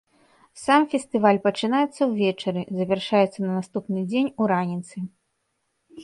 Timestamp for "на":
3.45-3.51